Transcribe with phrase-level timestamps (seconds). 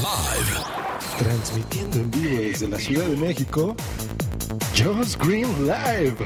[0.00, 0.64] Live.
[1.18, 3.76] Transmitiendo en vivo desde la Ciudad de México.
[4.74, 6.16] Just Green Live.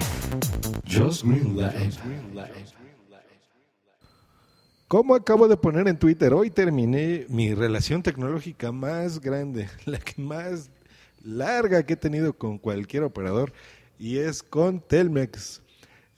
[0.87, 1.91] Just Green Live.
[4.87, 10.23] Como acabo de poner en Twitter, hoy terminé mi relación tecnológica más grande, la que
[10.23, 10.71] más
[11.25, 13.53] larga que he tenido con cualquier operador,
[13.99, 15.63] y es con Telmex.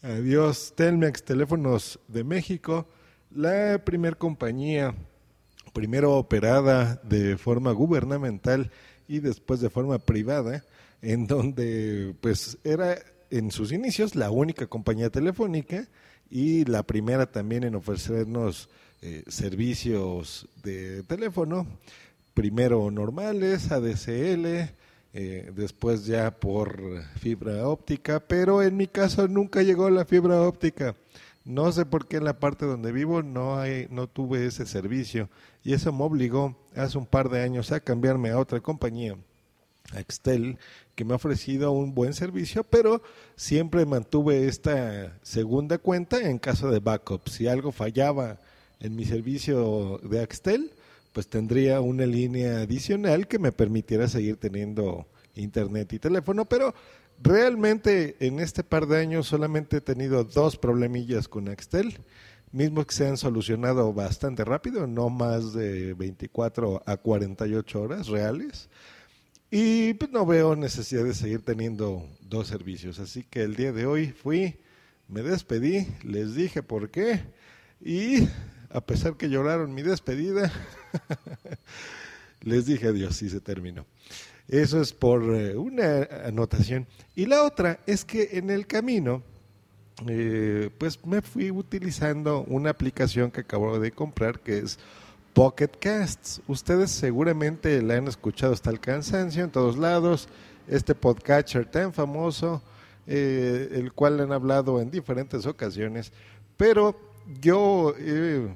[0.03, 2.87] Adiós, Telmex, teléfonos de México,
[3.31, 4.95] la primer compañía,
[5.77, 8.71] primero operada de forma gubernamental
[9.09, 10.65] y después de forma privada,
[11.03, 12.97] en donde pues era
[13.29, 15.87] en sus inicios la única compañía telefónica
[16.31, 18.71] y la primera también en ofrecernos
[19.03, 21.67] eh, servicios de teléfono,
[22.33, 24.47] primero normales, ADSL,
[25.13, 30.97] eh, después ya por fibra óptica, pero en mi caso nunca llegó la fibra óptica.
[31.47, 35.31] No sé por qué en la parte donde vivo no hay, no tuve ese servicio
[35.63, 39.17] y eso me obligó hace un par de años a cambiarme a otra compañía,
[39.93, 40.59] a Extel,
[40.97, 43.01] que me ha ofrecido un buen servicio, pero
[43.37, 47.29] siempre mantuve esta segunda cuenta en caso de backup.
[47.29, 48.41] Si algo fallaba
[48.81, 50.73] en mi servicio de Axtel,
[51.13, 56.75] pues tendría una línea adicional que me permitiera seguir teniendo internet y teléfono, pero
[57.23, 61.99] realmente en este par de años solamente he tenido dos problemillas con Axtel,
[62.53, 68.69] mismos que se han solucionado bastante rápido, no más de 24 a 48 horas reales.
[69.51, 72.99] Y pues no veo necesidad de seguir teniendo dos servicios.
[72.99, 74.57] Así que el día de hoy fui,
[75.09, 77.21] me despedí, les dije por qué.
[77.81, 78.29] Y
[78.71, 80.53] a pesar que lloraron mi despedida,
[82.41, 83.87] les dije adiós y se terminó.
[84.49, 86.87] Eso es por eh, una anotación.
[87.15, 89.23] Y la otra es que en el camino,
[90.09, 94.79] eh, pues me fui utilizando una aplicación que acabo de comprar que es
[95.37, 96.41] Pocket Casts.
[96.47, 100.29] Ustedes seguramente la han escuchado hasta el cansancio en todos lados.
[100.67, 102.63] Este podcatcher tan famoso,
[103.07, 106.11] eh, el cual han hablado en diferentes ocasiones.
[106.57, 106.99] Pero
[107.41, 108.49] yo, eh,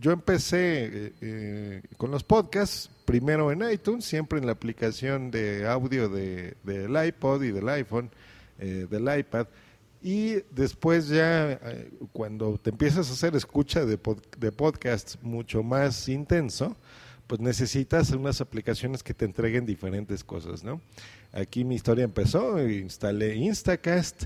[0.00, 5.66] yo empecé eh, eh, con los podcasts, primero en iTunes, siempre en la aplicación de
[5.66, 8.10] audio de, del iPod y del iPhone,
[8.58, 9.46] eh, del iPad.
[10.02, 15.62] Y después ya, eh, cuando te empiezas a hacer escucha de, pod- de podcasts mucho
[15.62, 16.76] más intenso,
[17.28, 20.80] pues necesitas unas aplicaciones que te entreguen diferentes cosas, ¿no?
[21.32, 24.24] Aquí mi historia empezó, instalé Instacast,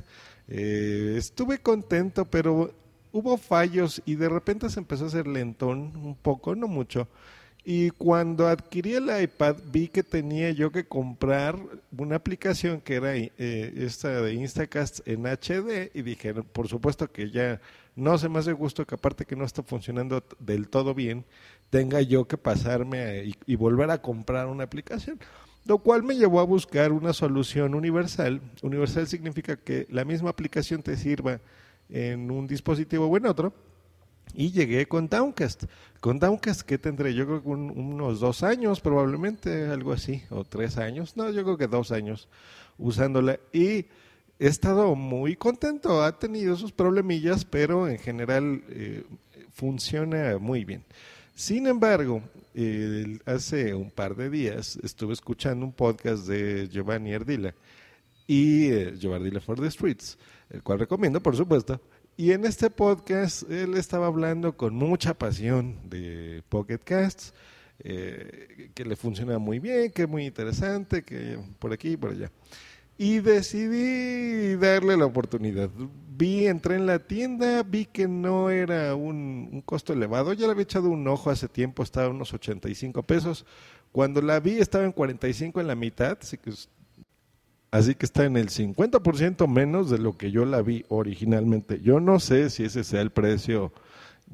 [0.48, 2.72] eh, estuve contento, pero
[3.16, 7.08] hubo fallos y de repente se empezó a hacer lentón un poco, no mucho.
[7.64, 11.56] Y cuando adquirí el iPad vi que tenía yo que comprar
[11.96, 13.30] una aplicación que era eh,
[13.76, 17.60] esta de Instacast en HD y dije, "No, por supuesto que ya
[17.96, 21.24] no se me hace gusto que aparte que no está funcionando del todo bien,
[21.70, 25.18] tenga yo que pasarme a- y, y volver a comprar una aplicación.
[25.64, 28.40] Lo cual me llevó a buscar una solución universal.
[28.62, 31.40] Universal significa que la misma aplicación te sirva
[31.88, 33.52] en un dispositivo o en otro.
[34.34, 35.64] Y llegué con Downcast.
[36.00, 37.14] Con Downcast, ¿qué tendré?
[37.14, 41.16] Yo creo que un- unos dos años probablemente, algo así, o tres años.
[41.16, 42.28] No, yo creo que dos años
[42.76, 43.38] usándola.
[43.52, 43.86] Y
[44.38, 46.02] he estado muy contento.
[46.02, 49.04] Ha tenido sus problemillas, pero en general eh,
[49.52, 50.84] funciona muy bien.
[51.34, 52.22] Sin embargo,
[52.54, 57.54] eh, hace un par de días estuve escuchando un podcast de Giovanni Ardila
[58.26, 60.18] y eh, Giovanni Ardila for the Streets,
[60.50, 61.80] el cual recomiendo, por supuesto.
[62.16, 67.34] Y en este podcast él estaba hablando con mucha pasión de Pocket Casts,
[67.80, 72.12] eh, que le funciona muy bien, que es muy interesante, que por aquí y por
[72.12, 72.30] allá.
[72.96, 75.68] Y decidí darle la oportunidad.
[76.16, 80.32] Vi, entré en la tienda, vi que no era un, un costo elevado.
[80.32, 83.44] Ya le había echado un ojo hace tiempo, estaba a unos 85 pesos.
[83.92, 86.52] Cuando la vi estaba en 45 en la mitad, así que,
[87.76, 91.80] así que está en el 50% menos de lo que yo la vi originalmente.
[91.80, 93.72] Yo no sé si ese sea el precio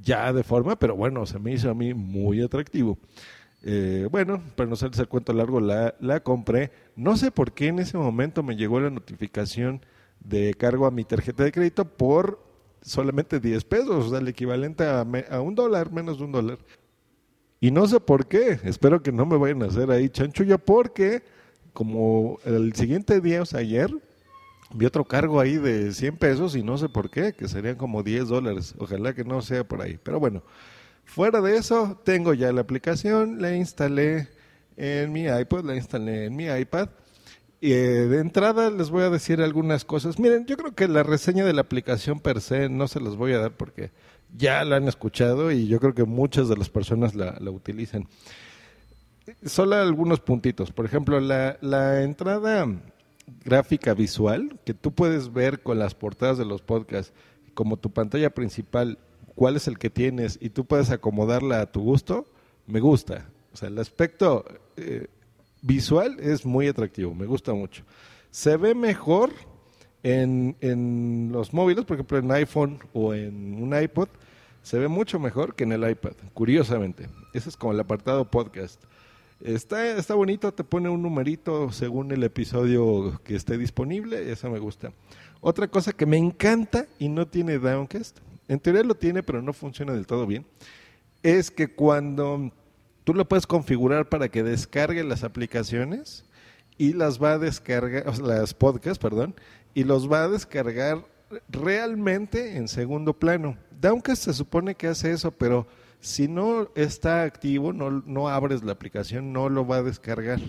[0.03, 2.99] ya de forma, pero bueno, se me hizo a mí muy atractivo.
[3.65, 6.71] Eh, bueno, para no hacerles el cuento largo, la, la compré.
[6.97, 9.81] No sé por qué en ese momento me llegó la notificación
[10.21, 12.43] de cargo a mi tarjeta de crédito por
[12.81, 16.33] solamente 10 pesos, o sea, el equivalente a, me- a un dólar, menos de un
[16.33, 16.59] dólar.
[17.61, 21.23] Y no sé por qué, espero que no me vayan a hacer ahí chanchullo, porque
[21.73, 23.91] como el siguiente día, o sea, ayer,
[24.75, 28.03] vi otro cargo ahí de 100 pesos y no sé por qué, que serían como
[28.03, 28.75] 10 dólares.
[28.79, 29.99] Ojalá que no sea por ahí.
[30.03, 30.43] Pero bueno,
[31.05, 34.29] fuera de eso, tengo ya la aplicación, la instalé
[34.77, 36.89] en mi iPod, la instalé en mi iPad.
[37.61, 40.19] Y eh, de entrada les voy a decir algunas cosas.
[40.19, 43.33] Miren, yo creo que la reseña de la aplicación per se no se las voy
[43.33, 43.91] a dar porque
[44.37, 48.09] ya la han escuchado y yo creo que muchas de las personas la, la utilizan.
[49.45, 50.73] Solo algunos puntitos.
[50.73, 52.67] Por ejemplo, la, la entrada
[53.45, 57.13] gráfica visual que tú puedes ver con las portadas de los podcasts
[57.55, 58.99] como tu pantalla principal,
[59.35, 62.27] cuál es el que tienes y tú puedes acomodarla a tu gusto,
[62.67, 63.29] me gusta.
[63.53, 64.45] O sea, el aspecto
[64.77, 65.09] eh,
[65.61, 67.85] visual es muy atractivo, me gusta mucho.
[68.31, 69.31] Se ve mejor
[70.03, 74.09] en, en los móviles, por ejemplo en iPhone o en un iPod,
[74.63, 77.09] se ve mucho mejor que en el iPad, curiosamente.
[77.35, 78.83] Ese es como el apartado podcast.
[79.45, 84.61] Está, está bonito, te pone un numerito según el episodio que esté disponible, eso me
[84.61, 84.93] gusta.
[85.41, 89.53] Otra cosa que me encanta y no tiene Downcast, en teoría lo tiene pero no
[89.53, 90.47] funciona del todo bien,
[91.25, 92.53] es que cuando
[93.03, 96.25] tú lo puedes configurar para que descargue las aplicaciones
[96.79, 99.35] y las va a descargar, las podcasts, perdón,
[99.75, 101.05] y los va a descargar
[101.49, 103.57] realmente en segundo plano.
[103.81, 105.67] Downcast se supone que hace eso, pero
[106.01, 110.41] si no está activo, no, no abres la aplicación, no lo va a descargar.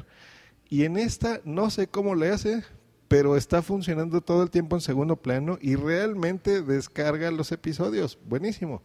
[0.70, 2.64] Y en esta no sé cómo le hace,
[3.08, 8.18] pero está funcionando todo el tiempo en segundo plano y realmente descarga los episodios.
[8.26, 8.82] Buenísimo.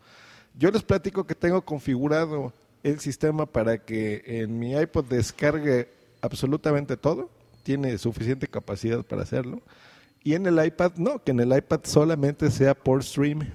[0.58, 2.52] Yo les platico que tengo configurado
[2.82, 5.88] el sistema para que en mi iPod descargue
[6.20, 7.30] absolutamente todo.
[7.62, 9.62] Tiene suficiente capacidad para hacerlo.
[10.28, 13.50] Y en el iPad no, que en el iPad solamente sea por stream.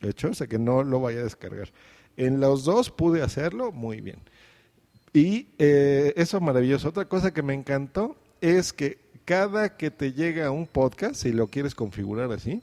[0.00, 1.68] De hecho, o sea que no lo vaya a descargar.
[2.16, 4.18] En los dos pude hacerlo muy bien.
[5.12, 6.88] Y eh, eso maravilloso.
[6.88, 11.46] Otra cosa que me encantó es que cada que te llega un podcast, si lo
[11.46, 12.60] quieres configurar así,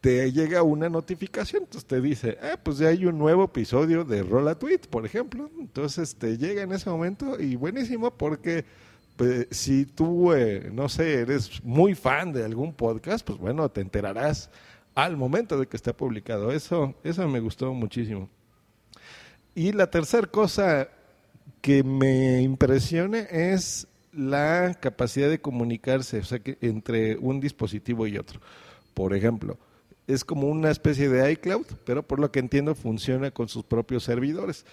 [0.00, 1.62] te llega una notificación.
[1.62, 5.48] Entonces te dice, ah, pues ya hay un nuevo episodio de Rolla Tweet, por ejemplo.
[5.60, 8.64] Entonces te llega en ese momento y buenísimo porque
[9.16, 13.80] pues, si tú, eh, no sé, eres muy fan de algún podcast, pues bueno, te
[13.80, 14.50] enterarás
[14.94, 16.50] al momento de que esté publicado.
[16.52, 18.28] Eso, eso me gustó muchísimo.
[19.54, 20.88] Y la tercera cosa
[21.60, 28.40] que me impresiona es la capacidad de comunicarse, o sea, entre un dispositivo y otro.
[28.94, 29.58] Por ejemplo,
[30.06, 34.04] es como una especie de iCloud, pero por lo que entiendo funciona con sus propios
[34.04, 34.66] servidores.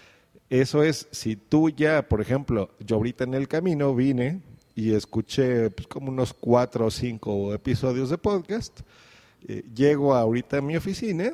[0.52, 4.42] Eso es, si tú ya, por ejemplo, yo ahorita en el camino vine
[4.76, 8.82] y escuché pues, como unos cuatro o cinco episodios de podcast,
[9.48, 11.32] eh, llego ahorita a mi oficina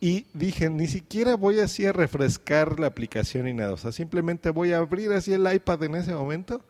[0.00, 4.48] y dije, ni siquiera voy así a refrescar la aplicación y nada, o sea, simplemente
[4.48, 6.64] voy a abrir así el iPad en ese momento,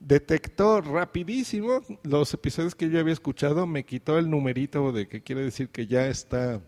[0.00, 5.44] detectó rapidísimo los episodios que yo había escuchado, me quitó el numerito de que quiere
[5.44, 6.60] decir que ya está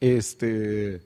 [0.00, 1.00] este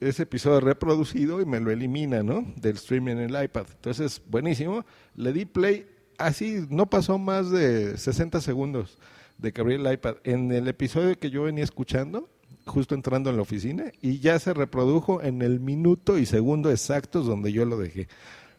[0.00, 2.52] ese episodio reproducido y me lo elimina, ¿no?
[2.56, 3.66] Del stream en el iPad.
[3.72, 4.84] Entonces, buenísimo.
[5.14, 5.86] Le di play,
[6.18, 8.98] así no pasó más de 60 segundos
[9.38, 10.16] de que abrí el iPad.
[10.24, 12.28] En el episodio que yo venía escuchando,
[12.66, 17.26] justo entrando en la oficina, y ya se reprodujo en el minuto y segundo exactos
[17.26, 18.08] donde yo lo dejé.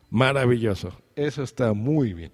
[0.09, 0.93] Maravilloso.
[1.15, 2.31] Eso está muy bien.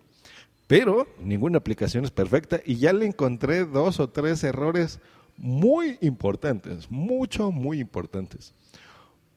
[0.68, 5.00] Pero ninguna aplicación es perfecta y ya le encontré dos o tres errores
[5.38, 8.54] muy importantes, mucho, muy importantes.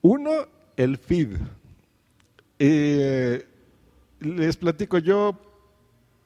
[0.02, 0.30] Uno,
[0.76, 1.36] el feed.
[2.58, 3.46] Eh,
[4.20, 5.38] les platico, yo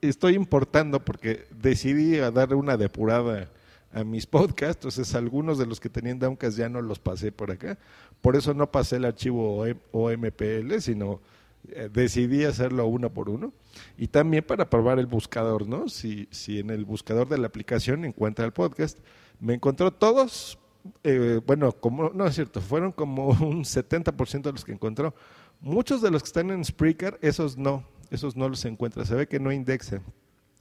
[0.01, 3.49] estoy importando porque decidí a darle una depurada
[3.93, 7.51] a mis podcasts, entonces algunos de los que tenían Downcast ya no los pasé por
[7.51, 7.79] acá,
[8.21, 11.21] por eso no pasé el archivo OMPL, sino
[11.69, 13.53] eh, decidí hacerlo uno por uno
[13.99, 15.89] y también para probar el buscador, ¿no?
[15.89, 18.99] Si, si en el buscador de la aplicación encuentra el podcast,
[19.43, 20.57] me encontró todos,
[21.03, 25.15] eh, bueno, como no es cierto, fueron como un 70% de los que encontró.
[25.61, 29.27] Muchos de los que están en Spreaker, esos no, esos no los encuentra, se ve
[29.27, 30.01] que no indexa.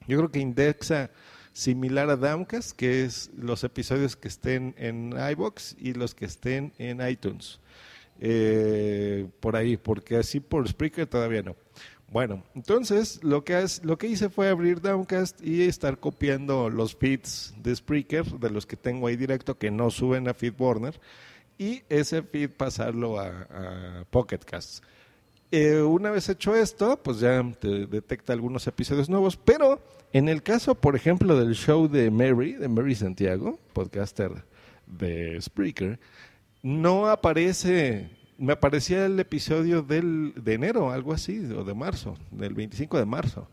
[0.07, 1.11] Yo creo que indexa
[1.53, 6.73] similar a Downcast, que es los episodios que estén en iBox y los que estén
[6.79, 7.59] en iTunes.
[8.19, 11.55] Eh, por ahí, porque así por Spreaker todavía no.
[12.11, 17.53] Bueno, entonces lo que, lo que hice fue abrir Downcast y estar copiando los feeds
[17.63, 20.99] de Spreaker, de los que tengo ahí directo, que no suben a FeedBurner,
[21.57, 24.83] y ese feed pasarlo a, a Pocket Cast.
[25.51, 29.81] Eh, una vez hecho esto, pues ya te detecta algunos episodios nuevos, pero
[30.13, 34.31] en el caso, por ejemplo, del show de Mary, de Mary Santiago, podcaster
[34.85, 35.99] de Spreaker,
[36.61, 38.09] no aparece,
[38.41, 43.05] me aparecía el episodio del, de enero, algo así, o de marzo, del 25 de
[43.05, 43.47] marzo.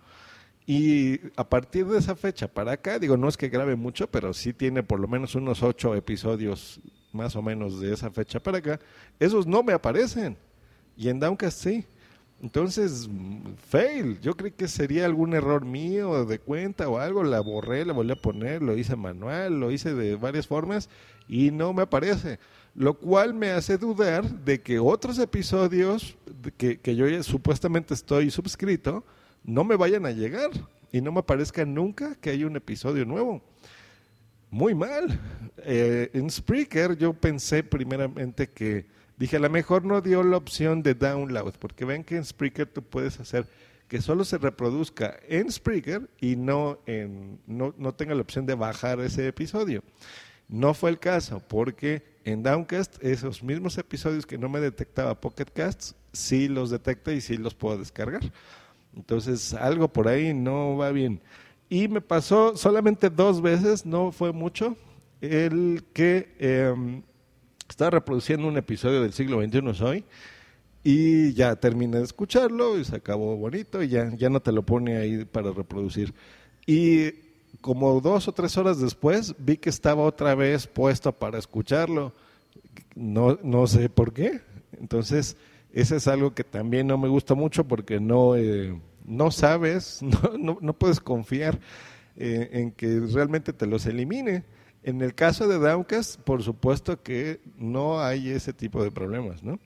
[0.67, 4.33] Y a partir de esa fecha para acá, digo, no es que grabe mucho, pero
[4.33, 6.81] sí tiene por lo menos unos ocho episodios
[7.13, 8.81] más o menos de esa fecha para acá.
[9.21, 10.39] Esos no me aparecen.
[10.97, 11.85] Y en Downcast sí.
[12.41, 13.11] Entonces,
[13.69, 14.19] fail.
[14.23, 17.25] Yo creí que sería algún error mío de cuenta o algo.
[17.25, 20.89] La borré, la volví a poner, lo hice manual, lo hice de varias formas
[21.29, 22.39] y no me aparece.
[22.79, 26.17] Lo cual me hace dudar de que otros episodios
[26.57, 29.05] que, que yo supuestamente estoy suscrito
[29.43, 30.51] no me vayan a llegar
[30.93, 33.43] y no me aparezca nunca que hay un episodio nuevo.
[34.49, 35.19] Muy mal.
[35.57, 40.81] Eh, en Spreaker yo pensé primeramente que dije, a lo mejor no dio la opción
[40.85, 43.45] de download, porque ven que en Spreaker tú puedes hacer
[43.89, 48.55] que solo se reproduzca en Spreaker y no, en, no, no tenga la opción de
[48.55, 49.83] bajar ese episodio.
[50.49, 55.47] No fue el caso, porque en Downcast esos mismos episodios que no me detectaba Pocket
[55.53, 58.23] Casts, sí los detecta y sí los puedo descargar.
[58.97, 61.21] Entonces, algo por ahí no va bien.
[61.69, 64.77] Y me pasó solamente dos veces, no fue mucho,
[65.21, 67.03] el que eh,
[67.69, 70.05] estaba reproduciendo un episodio del siglo XXI Soy
[70.83, 74.63] y ya terminé de escucharlo y se acabó bonito y ya, ya no te lo
[74.63, 76.15] pone ahí para reproducir.
[76.67, 77.28] Y
[77.61, 82.13] como dos o tres horas después vi que estaba otra vez puesto para escucharlo.
[82.95, 84.41] No, no sé por qué.
[84.79, 85.37] Entonces,
[85.73, 90.01] ese es algo que también no me gusta mucho porque no, eh, no sabes,
[90.39, 91.59] no, no, puedes confiar
[92.17, 94.45] eh, en que realmente te los elimine.
[94.83, 99.59] En el caso de Downcast, por supuesto que no hay ese tipo de problemas, ¿no?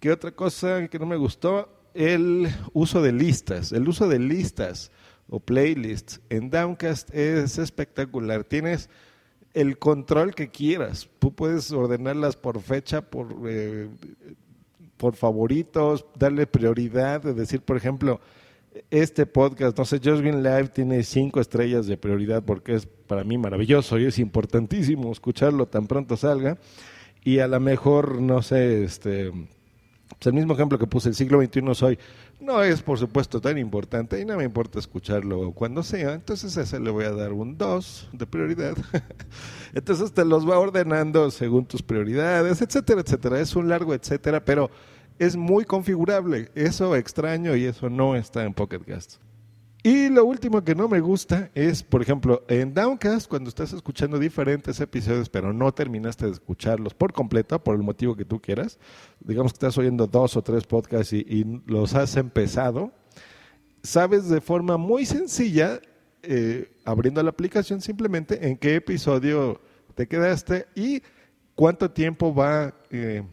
[0.00, 1.68] ¿Qué otra cosa que no me gustó?
[1.94, 3.70] El uso de listas.
[3.70, 4.90] El uso de listas
[5.28, 8.44] o playlists en Downcast es espectacular.
[8.44, 8.90] Tienes
[9.54, 11.08] el control que quieras.
[11.18, 13.88] Tú puedes ordenarlas por fecha, por, eh,
[14.96, 18.20] por favoritos, darle prioridad, de decir, por ejemplo,
[18.90, 23.22] este podcast, no sé, Just Green Live tiene cinco estrellas de prioridad porque es para
[23.22, 26.58] mí maravilloso y es importantísimo escucharlo tan pronto salga.
[27.24, 31.40] Y a lo mejor, no sé, este, pues el mismo ejemplo que puse, el siglo
[31.40, 31.98] XXI soy,
[32.42, 36.80] no es por supuesto tan importante y no me importa escucharlo cuando sea, entonces ese
[36.80, 38.76] le voy a dar un 2 de prioridad.
[39.74, 43.40] entonces te los va ordenando según tus prioridades, etcétera, etcétera.
[43.40, 44.70] Es un largo etcétera, pero
[45.18, 46.50] es muy configurable.
[46.54, 49.20] Eso extraño y eso no está en Pocket Cast.
[49.84, 54.16] Y lo último que no me gusta es, por ejemplo, en Downcast, cuando estás escuchando
[54.16, 58.78] diferentes episodios, pero no terminaste de escucharlos por completo, por el motivo que tú quieras,
[59.18, 62.92] digamos que estás oyendo dos o tres podcasts y, los has empezado,
[63.82, 65.80] sabes de forma muy sencilla,
[66.22, 69.60] eh, abriendo la aplicación simplemente, en qué episodio
[69.96, 71.02] te quedaste y
[71.56, 73.24] cuánto tiempo va, eh,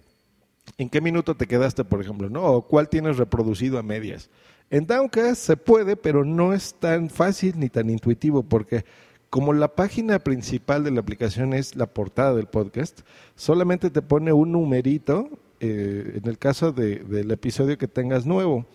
[0.80, 2.42] en qué minuto te quedaste, por ejemplo, ¿no?
[2.46, 4.30] O cuál tienes reproducido a medias.
[4.70, 8.86] En Downcast se puede, pero no es tan fácil ni tan intuitivo porque
[9.30, 13.02] como la página principal de la aplicación es la portada del podcast,
[13.36, 18.66] solamente te pone un numerito eh, en el caso de, del episodio que tengas nuevo.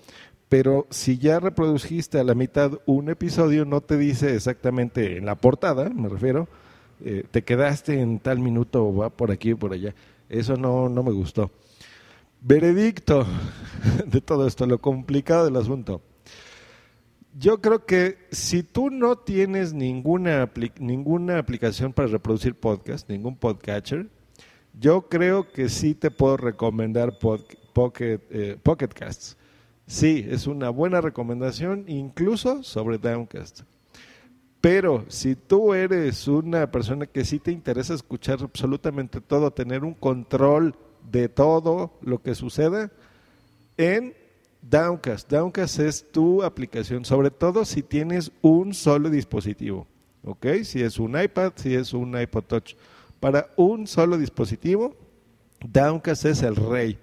[0.50, 5.37] Pero si ya reproduciste a la mitad un episodio, no te dice exactamente en la
[5.37, 6.49] portada, me refiero,
[7.02, 9.94] eh, te quedaste en tal minuto o va por aquí o por allá.
[10.28, 11.50] Eso no, no me gustó.
[12.46, 13.26] Veredicto
[14.06, 16.02] de todo esto, lo complicado del asunto.
[17.38, 24.10] Yo creo que si tú no tienes ninguna, aplicación para reproducir podcast, ningún podcatcher,
[24.78, 29.38] yo creo que sí te puedo recomendar eh, Pocket Casts.
[29.86, 33.62] Sí, es una buena recomendación, incluso sobre Downcast.
[34.60, 39.94] Pero si tú eres una persona que sí te interesa escuchar absolutamente todo, tener un
[39.94, 40.76] control
[41.21, 42.90] de todo lo que suceda
[43.76, 44.14] en
[44.62, 45.30] Downcast.
[45.30, 49.87] Downcast es tu aplicación, sobre todo si tienes un solo dispositivo,
[50.25, 50.47] ¿ok?
[50.64, 52.75] Si es un iPad, si es un iPod Touch.
[53.21, 54.97] Para un solo dispositivo,
[55.61, 56.99] Downcast es el rey.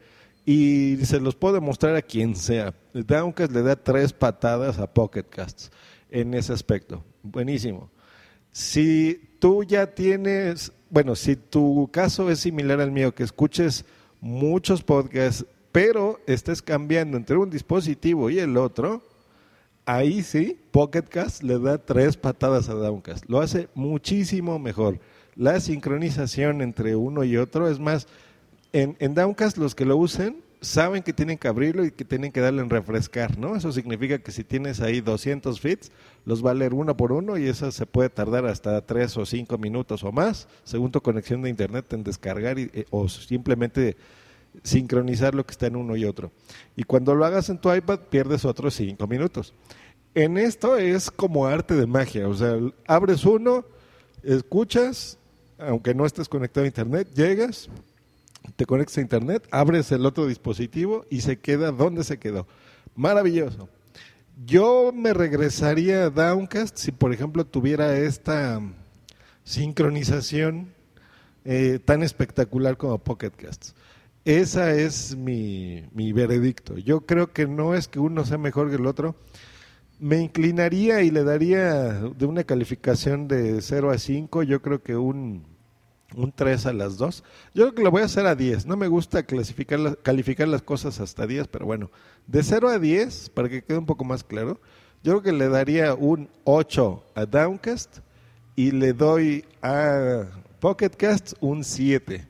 [0.46, 2.74] Y se los puedo demostrar a quien sea.
[2.94, 5.72] Downcast le da tres patadas a Pocket Casts
[6.10, 7.04] en ese aspecto.
[7.24, 7.90] Buenísimo.
[8.52, 13.86] Si tú ya tienes, bueno, si tu caso es similar al mío, que escuches
[14.22, 19.04] muchos podcasts, pero estés cambiando entre un dispositivo y el otro,
[19.86, 23.26] ahí sí, Pocket Cast le da tres patadas a Downcast.
[23.28, 25.00] Lo hace muchísimo mejor.
[25.36, 28.08] La sincronización entre uno y otro es más,
[28.72, 32.32] en, en Downcast los que lo usen saben que tienen que abrirlo y que tienen
[32.32, 33.56] que darle en refrescar, ¿no?
[33.56, 35.92] Eso significa que si tienes ahí 200 feeds,
[36.24, 39.26] los va a leer uno por uno y eso se puede tardar hasta 3 o
[39.26, 43.98] 5 minutos o más, según tu conexión de internet en descargar eh, o simplemente
[44.64, 46.32] sincronizar lo que está en uno y otro.
[46.76, 49.56] Y cuando lo hagas en tu iPad, pierdes otros 5 minutos.
[50.14, 53.66] En esto es como arte de magia, o sea, abres uno,
[54.22, 55.18] escuchas,
[55.58, 57.70] aunque no estés conectado a internet, llegas,
[58.56, 62.48] te conectas a internet, abres el otro dispositivo y se queda donde se quedó.
[62.96, 63.70] Maravilloso.
[64.46, 68.60] Yo me regresaría a Downcast si, por ejemplo, tuviera esta
[69.44, 70.74] sincronización
[71.46, 73.76] eh, tan espectacular como Pocket Casts.
[74.26, 76.78] Esa es mi, mi veredicto.
[76.78, 79.16] Yo creo que no es que uno sea mejor que el otro.
[80.00, 84.96] Me inclinaría y le daría de una calificación de 0 a 5, yo creo que
[84.96, 85.51] un
[86.16, 87.24] un 3 a las 2.
[87.54, 88.66] Yo creo que lo voy a hacer a 10.
[88.66, 91.90] No me gusta clasificar las- calificar las cosas hasta 10, pero bueno,
[92.28, 94.60] de 0 a 10, para que quede un poco más claro,
[95.04, 98.00] yo creo que le daría un 8 a Downcast
[98.56, 100.24] y le doy a
[100.60, 102.28] Pocketcast un 7.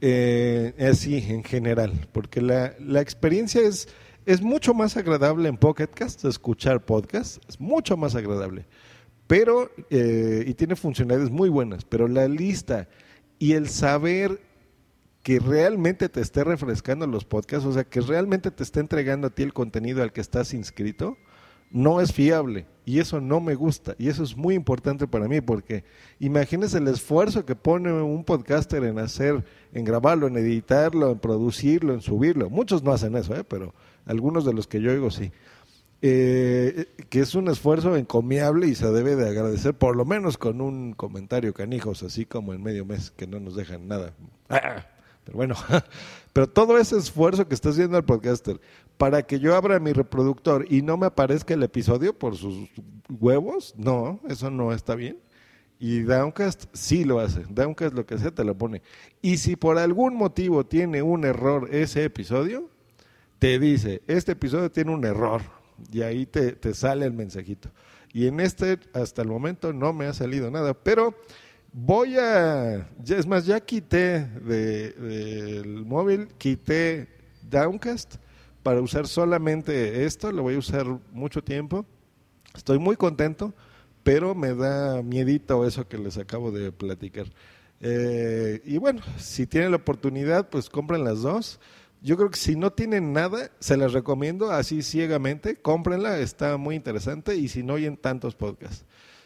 [0.00, 3.88] Eh, así en general, porque la, la experiencia es,
[4.26, 8.64] es mucho más agradable en Pocketcast, escuchar podcast, es mucho más agradable
[9.28, 12.88] pero eh, y tiene funcionalidades muy buenas, pero la lista
[13.38, 14.40] y el saber
[15.22, 19.30] que realmente te esté refrescando los podcasts, o sea, que realmente te esté entregando a
[19.30, 21.18] ti el contenido al que estás inscrito,
[21.70, 25.42] no es fiable y eso no me gusta y eso es muy importante para mí
[25.42, 25.84] porque
[26.18, 29.44] imagínese el esfuerzo que pone un podcaster en hacer,
[29.74, 32.48] en grabarlo, en editarlo, en producirlo, en subirlo.
[32.48, 33.44] Muchos no hacen eso, ¿eh?
[33.44, 33.74] pero
[34.06, 35.30] algunos de los que yo oigo sí
[36.00, 40.60] eh, que es un esfuerzo encomiable y se debe de agradecer, por lo menos con
[40.60, 44.12] un comentario canijos, así como en medio mes, que no nos dejan nada.
[44.48, 44.86] Ah,
[45.24, 45.56] Pero bueno,
[46.32, 48.60] pero todo ese esfuerzo que está haciendo el podcaster
[48.96, 52.68] para que yo abra mi reproductor y no me aparezca el episodio por sus
[53.20, 55.18] huevos, no, eso no está bien.
[55.80, 57.44] Y Downcast sí lo hace.
[57.48, 58.82] Downcast lo que sea te lo pone.
[59.22, 62.68] Y si por algún motivo tiene un error ese episodio,
[63.38, 65.57] te dice, este episodio tiene un error.
[65.92, 67.70] Y ahí te, te sale el mensajito.
[68.12, 70.74] Y en este, hasta el momento, no me ha salido nada.
[70.74, 71.14] Pero
[71.72, 77.08] voy a, es más, ya quité de- del móvil, quité
[77.42, 78.16] Downcast
[78.62, 80.32] para usar solamente esto.
[80.32, 81.84] Lo voy a usar mucho tiempo.
[82.56, 83.54] Estoy muy contento,
[84.02, 87.26] pero me da miedito eso que les acabo de platicar.
[87.80, 91.60] Eh, y bueno, si tienen la oportunidad, pues compren las dos.
[92.00, 96.76] Yo creo que si no tienen nada, se las recomiendo así ciegamente, cómprenla, está muy
[96.76, 98.84] interesante y si no oyen tantos podcasts.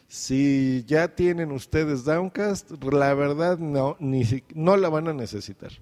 [0.09, 5.73] Si ya tienen ustedes Downcast, la verdad no, ni si- no la van a necesitar.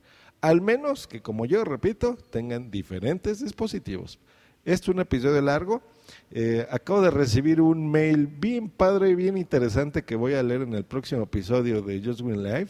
[0.41, 4.19] Al menos que, como yo repito, tengan diferentes dispositivos.
[4.65, 5.83] Este es un episodio largo.
[6.31, 10.63] Eh, acabo de recibir un mail bien padre y bien interesante que voy a leer
[10.63, 12.69] en el próximo episodio de Just Win Live,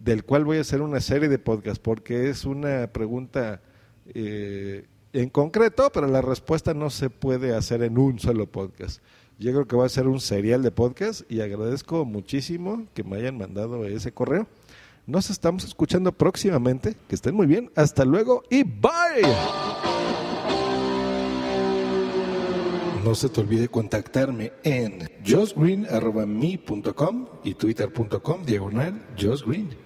[0.00, 3.62] del cual voy a hacer una serie de podcasts, porque es una pregunta
[4.14, 9.02] eh, en concreto, pero la respuesta no se puede hacer en un solo podcast.
[9.38, 13.16] Yo creo que va a ser un serial de podcast y agradezco muchísimo que me
[13.16, 14.46] hayan mandado ese correo.
[15.06, 16.96] Nos estamos escuchando próximamente.
[17.08, 17.70] Que estén muy bien.
[17.76, 19.22] Hasta luego y bye.
[23.04, 29.85] No se te olvide contactarme en josgreen.me.com y twitter.com diagonal josgreen.